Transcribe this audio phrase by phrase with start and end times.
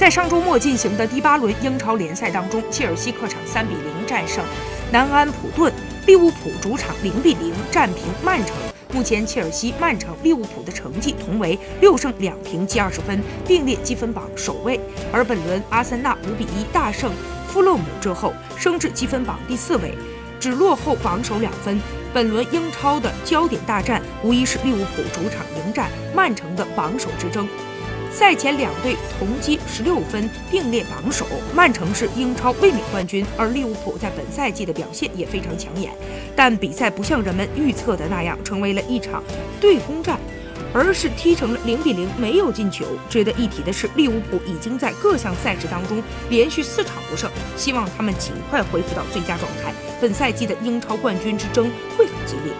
[0.00, 4.42] 在上周末进行的第八轮英超联赛当中，切尔西客场三比零战胜
[4.90, 5.70] 南安普顿，
[6.06, 8.56] 利物浦主场零比零战平曼城。
[8.94, 14.80] 目前，切尔西、曼城、利物浦的成绩同为六胜两平积二十分，并列积分榜首位。
[15.12, 17.12] 而本轮阿森纳五比一大胜
[17.48, 19.92] 富勒姆之后，升至积分榜第四位，
[20.40, 21.78] 只落后榜首两分。
[22.14, 27.46] 本轮英超的焦点大战无疑是利物浦主场迎战曼城的榜首之争。
[28.12, 31.26] 赛前两队同积十六分，并列榜首。
[31.54, 35.92] 曼城是英超卫冕冠军，而利物浦在本赛季的表现也非常抢眼。
[36.36, 39.22] 但比赛不像人们预测的那样，成为了一场
[39.60, 40.18] 对攻战，
[40.74, 42.84] 而是踢成了零比零，没有进球。
[43.08, 49.72] 值得一提的是，利物浦已经在各项赛事当中连续四场不胜，希望他们尽快恢复到最佳状态。
[50.00, 52.52] 本赛季的英超冠军之争会很激烈。